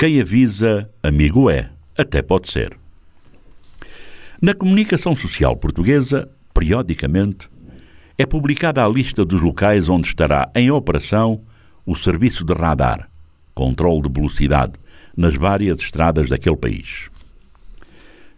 Quem 0.00 0.18
avisa, 0.18 0.88
amigo 1.02 1.50
é, 1.50 1.68
até 1.94 2.22
pode 2.22 2.50
ser. 2.50 2.74
Na 4.40 4.54
comunicação 4.54 5.14
social 5.14 5.54
portuguesa, 5.54 6.26
periodicamente, 6.54 7.50
é 8.16 8.24
publicada 8.24 8.82
a 8.82 8.88
lista 8.88 9.26
dos 9.26 9.42
locais 9.42 9.90
onde 9.90 10.08
estará 10.08 10.50
em 10.54 10.70
operação 10.70 11.42
o 11.84 11.94
serviço 11.94 12.46
de 12.46 12.54
radar, 12.54 13.10
controle 13.54 14.00
de 14.00 14.08
velocidade, 14.08 14.72
nas 15.14 15.34
várias 15.34 15.80
estradas 15.80 16.30
daquele 16.30 16.56
país. 16.56 17.10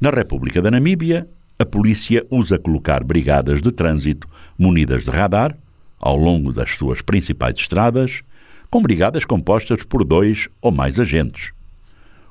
Na 0.00 0.10
República 0.10 0.60
da 0.60 0.72
Namíbia, 0.72 1.28
a 1.56 1.64
polícia 1.64 2.26
usa 2.32 2.58
colocar 2.58 3.04
brigadas 3.04 3.62
de 3.62 3.70
trânsito 3.70 4.26
munidas 4.58 5.04
de 5.04 5.10
radar 5.10 5.56
ao 6.00 6.16
longo 6.16 6.52
das 6.52 6.72
suas 6.72 7.00
principais 7.00 7.54
estradas, 7.54 8.24
com 8.74 8.82
brigadas 8.82 9.24
compostas 9.24 9.84
por 9.84 10.04
dois 10.04 10.48
ou 10.60 10.72
mais 10.72 10.98
agentes. 10.98 11.52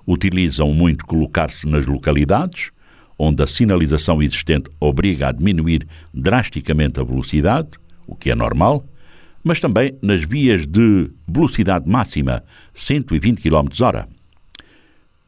Utilizam 0.06 0.74
muito 0.74 1.06
colocar-se 1.06 1.66
nas 1.66 1.86
localidades 1.86 2.70
onde 3.18 3.42
a 3.42 3.48
sinalização 3.48 4.22
existente 4.22 4.70
obriga 4.78 5.30
a 5.30 5.32
diminuir 5.32 5.88
drasticamente 6.14 7.00
a 7.00 7.04
velocidade, 7.06 7.70
o 8.06 8.14
que 8.14 8.30
é 8.30 8.36
normal, 8.36 8.86
mas 9.42 9.62
também 9.62 9.98
nas 10.02 10.26
vias 10.26 10.68
de 10.68 11.10
velocidade 11.26 11.88
máxima, 11.88 12.44
120 12.74 13.42
km/h. 13.42 14.06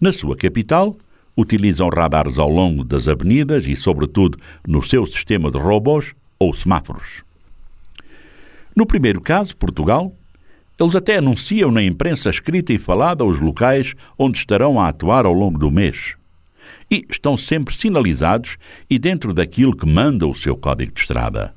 Na 0.02 0.12
sua 0.12 0.36
capital, 0.36 0.98
utilizam 1.38 1.88
radares 1.88 2.38
ao 2.38 2.50
longo 2.50 2.84
das 2.84 3.08
avenidas 3.08 3.66
e, 3.66 3.78
sobretudo, 3.78 4.38
no 4.68 4.82
seu 4.82 5.06
sistema 5.06 5.50
de 5.50 5.58
robôs 5.58 6.14
ou 6.38 6.54
semáforos. 6.54 7.24
No 8.76 8.86
primeiro 8.86 9.22
caso, 9.22 9.56
Portugal, 9.56 10.14
eles 10.80 10.96
até 10.96 11.18
anunciam 11.18 11.72
na 11.72 11.84
imprensa 11.84 12.30
escrita 12.30 12.74
e 12.74 12.78
falada 12.78 13.24
os 13.24 13.40
locais 13.40 13.94
onde 14.18 14.38
estarão 14.38 14.80
a 14.80 14.90
atuar 14.90 15.26
ao 15.26 15.34
longo 15.34 15.58
do 15.58 15.72
mês 15.72 16.16
e 16.90 17.06
estão 17.10 17.38
sempre 17.38 17.76
sinalizados 17.76 18.58
e 18.90 19.00
dentro 19.00 19.34
daquilo 19.34 19.76
que 19.76 19.86
manda 19.86 20.28
o 20.28 20.36
seu 20.36 20.56
código 20.56 20.94
de 20.94 21.02
estrada. 21.02 21.54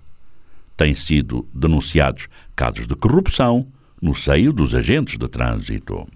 Têm 0.77 0.95
sido 0.95 1.47
denunciados 1.53 2.29
casos 2.55 2.87
de 2.87 2.95
corrupção 2.95 3.67
no 4.01 4.15
seio 4.15 4.53
dos 4.53 4.75
agentes 4.75 5.19
de 5.19 5.29
trânsito. 5.29 6.07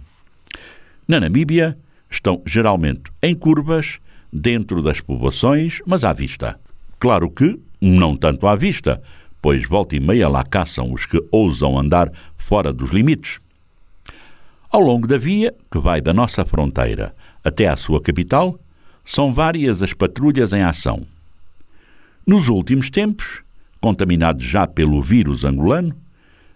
Na 1.07 1.19
Namíbia, 1.19 1.77
estão 2.09 2.43
geralmente 2.47 3.03
em 3.23 3.35
curvas, 3.35 3.99
dentro 4.33 4.81
das 4.81 5.01
povoações, 5.01 5.81
mas 5.85 6.05
à 6.05 6.13
vista. 6.13 6.59
Claro 6.99 7.31
que 7.31 7.59
não 7.81 8.17
tanto 8.17 8.47
à 8.47 8.55
vista, 8.55 9.03
pois 9.43 9.67
volta 9.67 9.97
e 9.97 10.01
meia 10.01 10.29
lá 10.29 10.45
caçam 10.45 10.93
os 10.93 11.05
que 11.05 11.21
ousam 11.31 11.77
andar 11.77 12.11
fora 12.53 12.71
dos 12.71 12.91
limites. 12.91 13.41
Ao 14.71 14.79
longo 14.79 15.07
da 15.07 15.17
via, 15.17 15.55
que 15.71 15.79
vai 15.79 16.03
da 16.03 16.13
nossa 16.13 16.45
fronteira 16.45 17.17
até 17.43 17.67
à 17.67 17.77
sua 17.77 17.99
capital, 17.99 18.61
são 19.07 19.33
várias 19.33 19.83
as 19.83 19.95
patrulhas 19.95 20.53
em 20.53 20.63
ação. 20.63 21.07
Nos 22.27 22.49
últimos 22.49 22.91
tempos, 22.91 23.41
contaminados 23.81 24.45
já 24.45 24.67
pelo 24.67 25.01
vírus 25.01 25.47
angolano, 25.47 25.97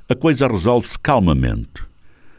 a 0.06 0.14
coisa 0.14 0.46
resolve-se 0.46 0.98
calmamente. 0.98 1.82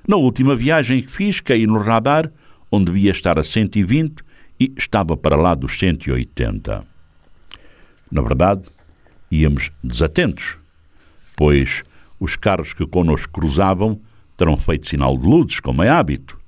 Na 0.07 0.17
última 0.17 0.55
viagem 0.55 1.01
que 1.01 1.11
fiz, 1.11 1.41
caí 1.41 1.65
no 1.65 1.79
radar, 1.79 2.31
onde 2.71 2.91
devia 2.91 3.09
estar 3.09 3.39
a 3.39 3.43
120 3.43 4.23
e 4.59 4.71
estava 4.77 5.17
para 5.17 5.35
lá 5.35 5.55
dos 5.55 5.79
180. 5.79 6.85
Na 8.11 8.21
verdade, 8.21 8.61
íamos 9.31 9.71
desatentos, 9.83 10.57
pois 11.35 11.81
os 12.19 12.35
carros 12.35 12.73
que 12.73 12.85
connosco 12.85 13.31
cruzavam 13.31 13.99
terão 14.35 14.57
feito 14.57 14.87
sinal 14.87 15.17
de 15.17 15.25
luzes, 15.25 15.59
como 15.59 15.83
é 15.83 15.89
hábito, 15.89 16.39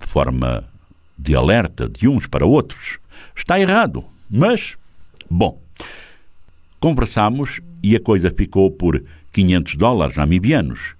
de 0.00 0.06
forma 0.06 0.64
de 1.18 1.36
alerta 1.36 1.88
de 1.88 2.08
uns 2.08 2.26
para 2.26 2.46
outros. 2.46 2.98
Está 3.36 3.60
errado, 3.60 4.04
mas, 4.30 4.76
bom, 5.30 5.60
conversámos 6.78 7.60
e 7.82 7.94
a 7.94 8.00
coisa 8.00 8.30
ficou 8.30 8.70
por 8.70 9.02
500 9.32 9.76
dólares 9.76 10.16
namibianos. 10.16 10.94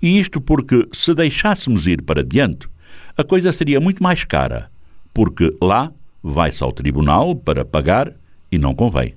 E 0.00 0.18
isto 0.18 0.40
porque, 0.40 0.88
se 0.92 1.14
deixássemos 1.14 1.86
ir 1.86 2.02
para 2.02 2.22
diante, 2.22 2.68
a 3.16 3.24
coisa 3.24 3.52
seria 3.52 3.80
muito 3.80 4.02
mais 4.02 4.24
cara, 4.24 4.70
porque 5.14 5.54
lá 5.60 5.92
vai-se 6.22 6.62
ao 6.62 6.72
tribunal 6.72 7.34
para 7.34 7.64
pagar 7.64 8.12
e 8.50 8.58
não 8.58 8.74
convém. 8.74 9.14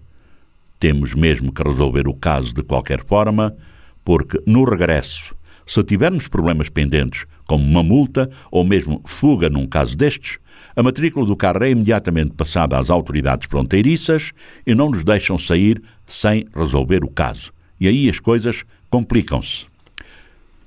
Temos 0.80 1.14
mesmo 1.14 1.52
que 1.52 1.64
resolver 1.64 2.08
o 2.08 2.14
caso 2.14 2.54
de 2.54 2.64
qualquer 2.64 3.04
forma, 3.04 3.56
porque 4.06 4.40
no 4.46 4.64
regresso, 4.64 5.36
se 5.66 5.84
tivermos 5.84 6.28
problemas 6.28 6.70
pendentes, 6.70 7.26
como 7.48 7.64
uma 7.66 7.82
multa 7.82 8.30
ou 8.52 8.64
mesmo 8.64 9.02
fuga 9.04 9.50
num 9.50 9.66
caso 9.66 9.98
destes, 9.98 10.38
a 10.76 10.84
matrícula 10.84 11.26
do 11.26 11.36
carro 11.36 11.64
é 11.64 11.72
imediatamente 11.72 12.34
passada 12.34 12.78
às 12.78 12.90
autoridades 12.90 13.48
fronteiriças 13.50 14.32
e 14.66 14.76
não 14.76 14.92
nos 14.92 15.04
deixam 15.04 15.38
sair 15.40 15.82
sem 16.06 16.46
resolver 16.56 17.04
o 17.04 17.10
caso. 17.10 17.52
E 17.80 17.88
aí 17.88 18.08
as 18.10 18.20
coisas 18.20 18.64
complicam-se. 18.90 19.66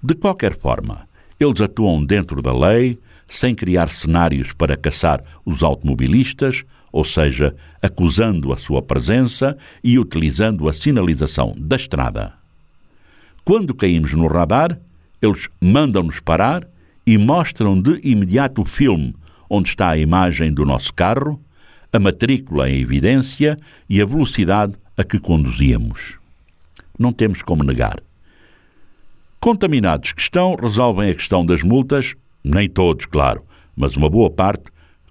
De 0.03 0.15
qualquer 0.15 0.59
forma, 0.59 1.09
eles 1.38 1.60
atuam 1.60 2.04
dentro 2.04 2.43
da 2.43 2.53
lei, 2.53 2.98
sem 3.28 3.54
criar 3.54 3.88
cenários 3.88 4.53
para 4.53 4.77
caçar 4.77 5.22
os 5.44 5.62
automobilistas, 5.62 6.65
ou 6.91 7.04
seja, 7.04 7.54
acusando 7.82 8.53
a 8.53 8.56
sua 8.56 8.82
presença 8.82 9.56
e 9.84 9.98
utilizando 9.98 10.69
a 10.69 10.72
sinalização 10.72 11.54
da 11.56 11.77
estrada. 11.77 12.38
Quando 13.48 13.75
caímos 13.75 14.12
no 14.12 14.26
radar, 14.26 14.78
eles 15.22 15.48
mandam-nos 15.59 16.20
parar 16.20 16.69
e 17.06 17.16
mostram 17.16 17.81
de 17.81 17.98
imediato 18.04 18.60
o 18.60 18.66
filme 18.66 19.16
onde 19.48 19.70
está 19.70 19.88
a 19.88 19.97
imagem 19.97 20.53
do 20.53 20.66
nosso 20.66 20.92
carro, 20.92 21.42
a 21.91 21.98
matrícula 21.98 22.69
em 22.69 22.82
evidência 22.82 23.56
e 23.88 24.03
a 24.03 24.04
velocidade 24.04 24.75
a 24.98 25.03
que 25.03 25.19
conduzíamos. 25.19 26.19
Não 26.98 27.10
temos 27.10 27.41
como 27.41 27.64
negar. 27.64 28.03
Contaminados 29.41 30.12
que 30.12 30.20
estão, 30.20 30.54
resolvem 30.54 31.10
a 31.10 31.15
questão 31.15 31.47
das 31.47 31.62
multas, 31.62 32.15
nem 32.44 32.69
todos, 32.69 33.06
claro, 33.06 33.42
mas 33.75 33.97
uma 33.97 34.10
boa 34.10 34.28
parte, 34.28 34.65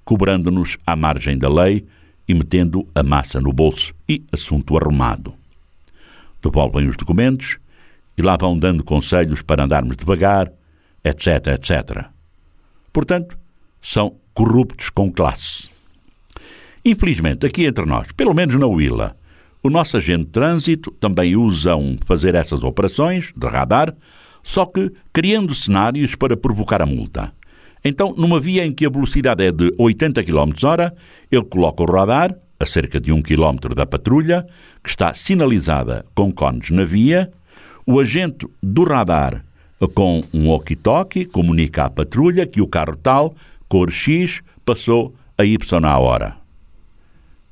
cobrando-nos 0.05 0.77
à 0.85 0.95
margem 0.95 1.39
da 1.39 1.49
lei 1.49 1.87
e 2.27 2.35
metendo 2.35 2.87
a 2.93 3.01
massa 3.01 3.41
no 3.41 3.51
bolso 3.51 3.95
e 4.07 4.23
assunto 4.31 4.77
arrumado. 4.77 5.33
Devolvem 6.39 6.87
os 6.87 6.95
documentos 6.95 7.57
e 8.17 8.21
lá 8.21 8.35
vão 8.35 8.57
dando 8.57 8.83
conselhos 8.83 9.41
para 9.41 9.63
andarmos 9.63 9.95
devagar, 9.95 10.51
etc, 11.03 11.47
etc. 11.47 12.05
Portanto, 12.91 13.37
são 13.81 14.15
corruptos 14.33 14.89
com 14.89 15.11
classe. 15.11 15.69
Infelizmente, 16.83 17.45
aqui 17.45 17.65
entre 17.65 17.85
nós, 17.85 18.07
pelo 18.13 18.33
menos 18.33 18.55
na 18.55 18.65
Willa, 18.65 19.15
o 19.61 19.69
nosso 19.69 19.97
agente 19.97 20.25
de 20.25 20.31
trânsito 20.31 20.91
também 20.91 21.35
usam 21.35 21.97
fazer 22.05 22.35
essas 22.35 22.63
operações 22.63 23.33
de 23.35 23.47
radar, 23.47 23.93
só 24.43 24.65
que 24.65 24.91
criando 25.11 25.53
cenários 25.53 26.15
para 26.15 26.37
provocar 26.37 26.81
a 26.81 26.85
multa. 26.85 27.33
Então, 27.83 28.13
numa 28.17 28.39
via 28.39 28.65
em 28.65 28.73
que 28.73 28.85
a 28.85 28.89
velocidade 28.89 29.43
é 29.43 29.51
de 29.51 29.71
80 29.77 30.23
km 30.23 30.51
h 30.65 30.93
ele 31.31 31.43
coloca 31.43 31.83
o 31.83 31.85
radar 31.85 32.35
a 32.59 32.65
cerca 32.65 32.99
de 32.99 33.11
1 33.11 33.21
km 33.21 33.73
da 33.75 33.85
patrulha, 33.85 34.45
que 34.83 34.89
está 34.89 35.13
sinalizada 35.13 36.05
com 36.15 36.31
cones 36.31 36.71
na 36.71 36.83
via. 36.83 37.31
O 37.89 38.01
agente 38.01 38.45
do 38.61 38.83
radar, 38.83 39.45
com 39.93 40.21
um 40.33 40.49
walkie-talkie, 40.49 41.23
comunica 41.23 41.85
à 41.85 41.89
patrulha 41.89 42.45
que 42.45 42.59
o 42.59 42.67
carro 42.67 42.97
tal 42.97 43.33
cor 43.69 43.89
X 43.89 44.41
passou 44.65 45.15
a 45.37 45.45
Y 45.45 45.85
à 45.85 45.97
hora. 45.97 46.35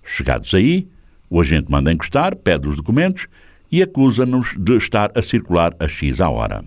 Chegados 0.04 0.54
aí, 0.54 0.90
o 1.30 1.40
agente 1.40 1.72
manda 1.72 1.90
encostar, 1.90 2.36
pede 2.36 2.68
os 2.68 2.76
documentos 2.76 3.28
e 3.72 3.82
acusa-nos 3.82 4.54
de 4.58 4.76
estar 4.76 5.10
a 5.16 5.22
circular 5.22 5.74
a 5.80 5.88
X 5.88 6.20
à 6.20 6.30
hora. 6.30 6.66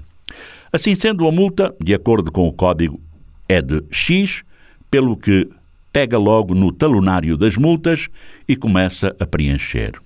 Assim 0.73 0.95
sendo, 0.95 1.29
a 1.29 1.31
multa, 1.31 1.75
de 1.79 1.93
acordo 1.93 2.33
com 2.33 2.49
o 2.49 2.53
código, 2.55 2.99
é 3.47 3.61
de 3.61 3.85
X, 3.91 4.45
pelo 4.91 5.15
que 5.15 5.47
pega 5.93 6.17
logo 6.17 6.55
no 6.55 6.73
talonário 6.73 7.37
das 7.37 7.59
multas 7.59 8.09
e 8.49 8.57
começa 8.57 9.15
a 9.21 9.27
preencher. 9.27 10.01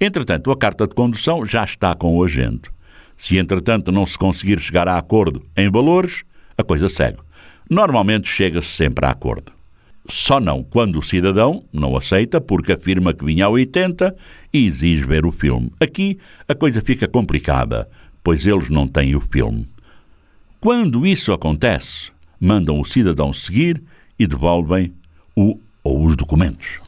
Entretanto, 0.00 0.50
a 0.50 0.56
carta 0.56 0.86
de 0.86 0.94
condução 0.94 1.44
já 1.44 1.64
está 1.64 1.94
com 1.94 2.16
o 2.16 2.24
agente. 2.24 2.70
Se 3.16 3.36
entretanto 3.36 3.90
não 3.90 4.06
se 4.06 4.16
conseguir 4.16 4.60
chegar 4.60 4.86
a 4.86 4.96
acordo 4.96 5.44
em 5.56 5.68
valores, 5.68 6.22
a 6.56 6.62
coisa 6.62 6.88
segue. 6.88 7.18
Normalmente 7.68 8.28
chega-se 8.28 8.68
sempre 8.68 9.04
a 9.04 9.10
acordo. 9.10 9.52
Só 10.08 10.40
não 10.40 10.62
quando 10.62 10.98
o 10.98 11.02
cidadão 11.02 11.62
não 11.72 11.96
aceita 11.96 12.40
porque 12.40 12.72
afirma 12.72 13.12
que 13.12 13.24
vinha 13.24 13.46
a 13.46 13.50
80 13.50 14.16
e 14.52 14.66
exige 14.66 15.04
ver 15.04 15.26
o 15.26 15.32
filme. 15.32 15.70
Aqui 15.80 16.18
a 16.48 16.54
coisa 16.54 16.80
fica 16.80 17.06
complicada, 17.06 17.88
pois 18.22 18.46
eles 18.46 18.70
não 18.70 18.86
têm 18.86 19.14
o 19.14 19.20
filme. 19.20 19.66
Quando 20.60 21.06
isso 21.06 21.32
acontece, 21.32 22.10
mandam 22.40 22.80
o 22.80 22.84
cidadão 22.84 23.32
seguir 23.32 23.82
e 24.18 24.26
devolvem 24.26 24.94
o 25.36 25.58
ou 25.84 26.04
os 26.04 26.16
documentos. 26.16 26.80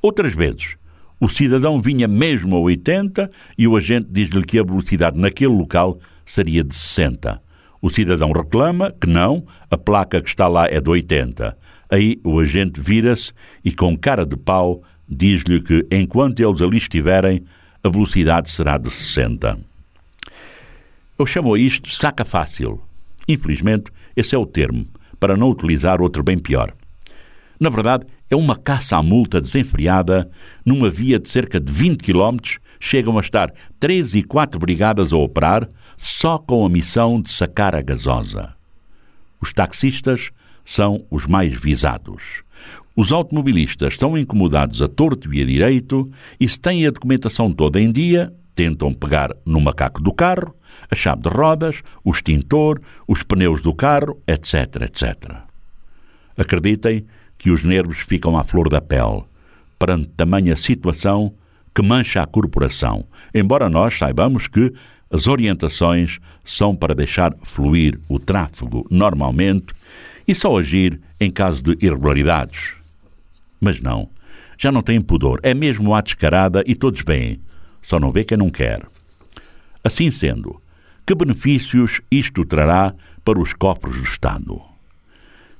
Outras 0.00 0.34
vezes, 0.34 0.76
o 1.20 1.28
cidadão 1.28 1.80
vinha 1.80 2.06
mesmo 2.06 2.56
a 2.56 2.60
80 2.60 3.30
e 3.56 3.66
o 3.66 3.76
agente 3.76 4.08
diz-lhe 4.10 4.44
que 4.44 4.58
a 4.58 4.62
velocidade 4.62 5.18
naquele 5.18 5.52
local 5.52 5.98
seria 6.24 6.62
de 6.62 6.74
60 6.74 7.42
O 7.82 7.90
cidadão 7.90 8.30
reclama 8.30 8.92
que 8.92 9.08
não, 9.08 9.44
a 9.70 9.76
placa 9.76 10.20
que 10.20 10.28
está 10.28 10.46
lá 10.46 10.66
é 10.66 10.80
de 10.80 10.88
80. 10.88 11.56
Aí 11.90 12.20
o 12.22 12.38
agente 12.38 12.80
vira-se 12.80 13.32
e, 13.64 13.72
com 13.72 13.96
cara 13.96 14.24
de 14.24 14.36
pau, 14.36 14.82
diz-lhe 15.08 15.60
que, 15.60 15.86
enquanto 15.90 16.40
eles 16.40 16.60
ali 16.60 16.76
estiverem, 16.76 17.42
a 17.82 17.88
velocidade 17.88 18.50
será 18.50 18.78
de 18.78 18.90
60. 18.90 19.58
Eu 21.18 21.26
chamo 21.26 21.56
isto 21.56 21.90
saca 21.90 22.24
fácil. 22.24 22.80
Infelizmente, 23.26 23.90
esse 24.16 24.34
é 24.34 24.38
o 24.38 24.46
termo, 24.46 24.86
para 25.18 25.36
não 25.36 25.50
utilizar 25.50 26.00
outro 26.00 26.22
bem 26.22 26.38
pior. 26.38 26.72
Na 27.58 27.70
verdade, 27.70 28.06
é 28.30 28.36
uma 28.36 28.56
caça 28.56 28.96
à 28.96 29.02
multa 29.02 29.40
desenfreada 29.40 30.30
numa 30.64 30.90
via 30.90 31.18
de 31.18 31.30
cerca 31.30 31.58
de 31.58 31.72
20 31.72 32.00
km. 32.02 32.36
Chegam 32.78 33.16
a 33.18 33.20
estar 33.20 33.52
três 33.80 34.14
e 34.14 34.22
quatro 34.22 34.60
brigadas 34.60 35.12
a 35.12 35.16
operar 35.16 35.68
só 35.96 36.38
com 36.38 36.64
a 36.64 36.68
missão 36.68 37.20
de 37.20 37.30
sacar 37.30 37.74
a 37.74 37.80
gasosa. 37.80 38.54
Os 39.40 39.52
taxistas 39.52 40.30
são 40.64 41.04
os 41.10 41.26
mais 41.26 41.54
visados. 41.54 42.42
Os 42.94 43.12
automobilistas 43.12 43.94
estão 43.94 44.18
incomodados 44.18 44.82
a 44.82 44.88
torto 44.88 45.32
e 45.32 45.40
a 45.40 45.46
direito 45.46 46.10
e, 46.38 46.48
se 46.48 46.58
têm 46.58 46.86
a 46.86 46.90
documentação 46.90 47.52
toda 47.52 47.80
em 47.80 47.90
dia, 47.90 48.32
tentam 48.54 48.92
pegar 48.92 49.30
no 49.46 49.60
macaco 49.60 50.02
do 50.02 50.12
carro, 50.12 50.54
a 50.90 50.94
chave 50.94 51.22
de 51.22 51.28
rodas, 51.28 51.80
o 52.04 52.10
extintor, 52.10 52.80
os 53.06 53.22
pneus 53.22 53.62
do 53.62 53.72
carro, 53.72 54.20
etc, 54.26 54.82
etc. 54.82 55.36
Acreditem 56.36 57.06
que 57.38 57.50
os 57.50 57.64
nervos 57.64 57.98
ficam 58.00 58.36
à 58.36 58.44
flor 58.44 58.68
da 58.68 58.80
pele 58.80 59.22
perante 59.78 60.08
tamanha 60.16 60.56
situação 60.56 61.32
que 61.74 61.80
mancha 61.80 62.20
a 62.20 62.26
corporação, 62.26 63.06
embora 63.32 63.70
nós 63.70 63.96
saibamos 63.96 64.48
que 64.48 64.72
as 65.10 65.26
orientações 65.26 66.18
são 66.44 66.74
para 66.74 66.94
deixar 66.94 67.34
fluir 67.42 67.98
o 68.08 68.18
tráfego 68.18 68.86
normalmente 68.90 69.72
e 70.26 70.34
só 70.34 70.58
agir 70.58 71.00
em 71.20 71.30
caso 71.30 71.62
de 71.62 71.78
irregularidades. 71.80 72.74
Mas 73.60 73.80
não, 73.80 74.10
já 74.58 74.70
não 74.70 74.82
tem 74.82 75.00
pudor, 75.00 75.40
é 75.42 75.54
mesmo 75.54 75.94
à 75.94 76.00
descarada 76.00 76.62
e 76.66 76.74
todos 76.74 77.02
veem, 77.06 77.40
só 77.80 77.98
não 77.98 78.12
vê 78.12 78.24
quem 78.24 78.36
não 78.36 78.50
quer. 78.50 78.84
Assim 79.82 80.10
sendo, 80.10 80.60
que 81.06 81.14
benefícios 81.14 82.00
isto 82.10 82.44
trará 82.44 82.92
para 83.24 83.40
os 83.40 83.54
cofres 83.54 83.96
do 83.96 84.04
Estado? 84.04 84.60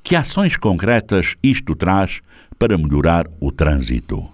Que 0.09 0.17
ações 0.17 0.57
concretas 0.57 1.37
isto 1.43 1.77
traz 1.77 2.23
para 2.59 2.79
melhorar 2.79 3.27
o 3.39 3.53
trânsito? 3.53 4.27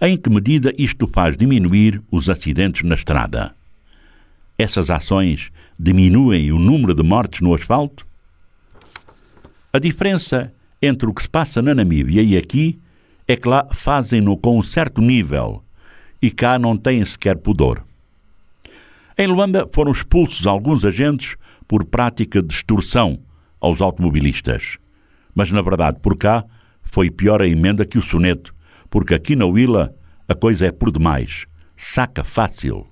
Em 0.00 0.16
que 0.16 0.30
medida 0.30 0.72
isto 0.78 1.06
faz 1.06 1.36
diminuir 1.36 2.00
os 2.10 2.30
acidentes 2.30 2.82
na 2.82 2.94
estrada? 2.94 3.54
Essas 4.56 4.88
ações 4.88 5.52
diminuem 5.78 6.50
o 6.50 6.58
número 6.58 6.94
de 6.94 7.02
mortes 7.02 7.42
no 7.42 7.52
asfalto? 7.52 8.06
A 9.70 9.78
diferença 9.78 10.50
entre 10.80 11.06
o 11.06 11.12
que 11.12 11.24
se 11.24 11.28
passa 11.28 11.60
na 11.60 11.74
Namíbia 11.74 12.22
e 12.22 12.34
aqui 12.34 12.80
é 13.28 13.36
que 13.36 13.46
lá 13.46 13.68
fazem-no 13.70 14.34
com 14.34 14.58
um 14.58 14.62
certo 14.62 15.02
nível 15.02 15.62
e 16.22 16.30
cá 16.30 16.58
não 16.58 16.74
têm 16.74 17.04
sequer 17.04 17.36
pudor. 17.36 17.84
Em 19.18 19.26
Luanda 19.26 19.68
foram 19.70 19.92
expulsos 19.92 20.46
alguns 20.46 20.86
agentes 20.86 21.36
por 21.66 21.84
prática 21.84 22.42
de 22.42 22.54
extorsão 22.54 23.27
aos 23.60 23.80
automobilistas. 23.80 24.78
Mas, 25.34 25.52
na 25.52 25.62
verdade, 25.62 25.98
por 26.00 26.16
cá 26.16 26.44
foi 26.82 27.10
pior 27.10 27.40
a 27.40 27.46
emenda 27.46 27.84
que 27.84 27.98
o 27.98 28.02
soneto, 28.02 28.54
porque 28.90 29.14
aqui 29.14 29.36
na 29.36 29.46
Willa 29.46 29.94
a 30.26 30.34
coisa 30.34 30.66
é 30.66 30.72
por 30.72 30.90
demais. 30.90 31.46
Saca 31.76 32.24
fácil. 32.24 32.87